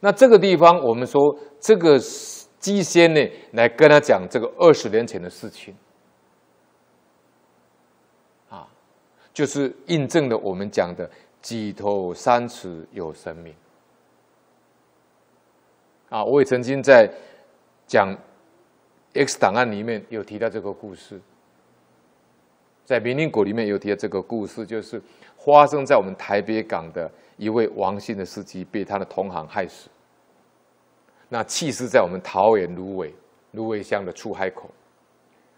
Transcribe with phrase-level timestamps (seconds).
[0.00, 1.20] 那这个地方，我们说
[1.60, 1.98] 这个
[2.58, 3.20] 机仙呢，
[3.52, 5.74] 来跟他讲这个二十年前的事情，
[8.48, 8.66] 啊，
[9.32, 11.08] 就是印证了我们讲的
[11.42, 13.54] “举头三尺有神明”。
[16.08, 17.08] 啊，我也曾经在
[17.86, 18.16] 讲
[19.14, 21.20] X 档案里面有提到这个故事，
[22.84, 25.00] 在明宁国里面有提到这个故事，就是
[25.36, 27.10] 发生在我们台北港的。
[27.40, 29.88] 一位王姓的司机被他的同行害死，
[31.30, 33.14] 那弃尸在我们桃园芦苇
[33.52, 34.68] 芦苇乡的出海口。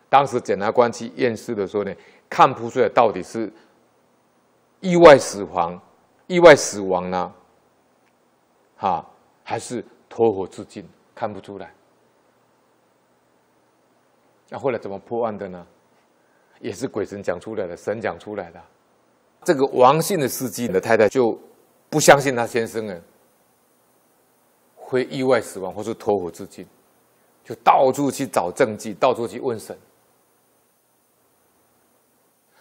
[0.09, 1.93] 当时检察官去验尸的时候呢，
[2.31, 3.53] 看不出来到底是
[4.79, 5.77] 意外死亡、
[6.29, 7.35] 意外死亡呢，
[8.77, 9.05] 哈，
[9.43, 11.75] 还是投火自尽，看不出来。
[14.51, 15.67] 那后来怎么破案的呢？
[16.63, 18.59] 也是鬼神讲出来的，神讲出来的。
[19.45, 21.39] 这个王姓的司机的太太就。
[21.93, 22.99] 不相信他先生呢
[24.75, 26.67] 会意外死亡或是投火自尽，
[27.45, 29.77] 就到处去找证据，到处去问神。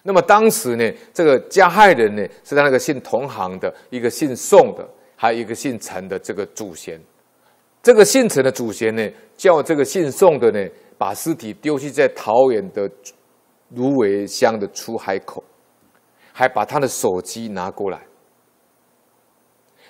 [0.03, 6.99] 那么当时呢，这个加害人呢是他那个姓同行的一个姓宋的，还有一个姓陈的这个祖先。
[7.81, 12.91] 这个姓陈的祖先呢，叫这个姓宋的呢，把尸体丢弃在桃园的
[13.75, 15.43] 芦苇乡的出海口，
[16.33, 18.01] 还把他的手机拿过来。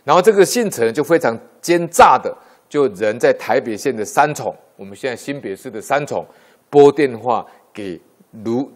[0.04, 2.36] 然后这个姓陈就非常奸诈的，
[2.68, 6.26] 就人在台北县的三重，我们现在新北市的三重，
[6.70, 8.02] 拨电话给
[8.44, 8.72] 芦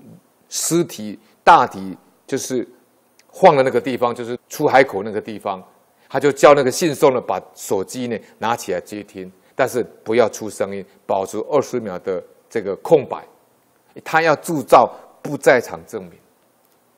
[0.50, 2.68] 尸体大体就是
[3.28, 5.64] 晃的那个地方，就是出海口那个地方，
[6.08, 13.26] 他就叫那个姓宋的把手机呢拿起来接听，但是不要出声音，保持二十秒的这个空白，
[14.04, 16.20] 他要铸造不在场证明，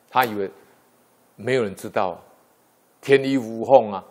[0.09, 0.49] 他以为
[1.35, 2.19] 没有人知道，
[3.01, 4.03] 天衣无缝啊。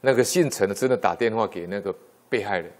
[0.00, 1.94] 那个姓陈的真的打电话给那个
[2.28, 2.72] 被害人，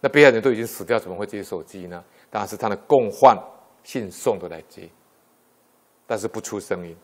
[0.00, 2.02] 那被害人都已经死掉，怎么会接手机呢？
[2.30, 3.38] 当然是他的共犯
[3.84, 4.88] 姓宋的来接，
[6.06, 6.96] 但是不出声音。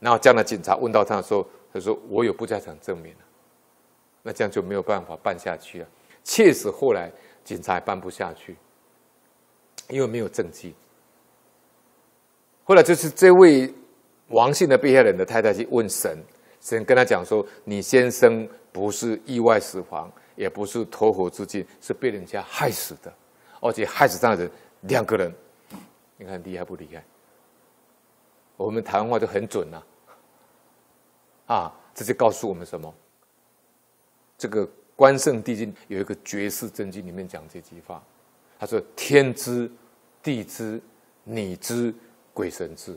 [0.00, 3.14] 然后这样的警察问到他的时候，他说：“我有不在场证明。”
[4.22, 5.88] 那这样就没有办法办下去了。
[6.24, 7.10] 确实后来
[7.44, 8.56] 警察也办不下去，
[9.88, 10.74] 因为没有证据。
[12.64, 13.72] 后来就是这位
[14.28, 16.18] 王姓的被害人的太太去问神，
[16.60, 23.12] 神跟他讲说：“你先生。”不是意外死亡，也不是投河自尽，是被人家害死的，
[23.60, 25.34] 而且害死这样的人两个人，
[26.16, 27.02] 你看厉害不厉害？
[28.56, 29.82] 我们台湾话就很准呐，
[31.46, 32.94] 啊，这就告诉我们什么？
[34.36, 38.00] 这个关圣帝君有一个绝世真经里面讲这句话，
[38.58, 39.70] 他说：“天知，
[40.22, 40.80] 地知，
[41.24, 41.94] 你知，
[42.34, 42.96] 鬼神知。”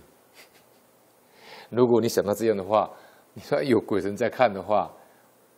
[1.70, 2.90] 如果你想到这样的话，
[3.34, 4.92] 你说有鬼神在看的话。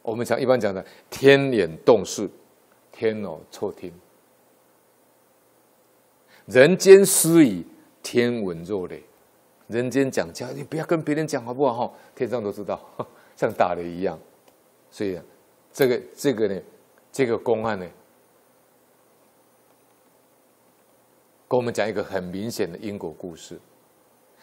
[0.01, 2.29] 我们讲一般讲的天眼洞视，
[2.91, 3.89] 天耳凑听，
[6.45, 7.65] 人间私语，
[8.01, 9.01] 天闻若雷。
[9.67, 11.95] 人间讲家，你不要跟别人讲好不好？
[12.13, 12.77] 天上都知道，
[13.37, 14.19] 像打雷一样。
[14.91, 15.17] 所以，
[15.71, 16.61] 这个这个呢，
[17.09, 17.87] 这个公案呢，
[21.53, 23.59] 跟我们讲一个很明显的因果故事。